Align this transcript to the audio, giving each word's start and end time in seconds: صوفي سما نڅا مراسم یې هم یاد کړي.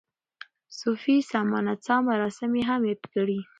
صوفي 0.79 1.15
سما 1.29 1.59
نڅا 1.65 1.95
مراسم 2.07 2.49
یې 2.57 2.61
هم 2.69 2.81
یاد 2.89 3.01
کړي. 3.13 3.39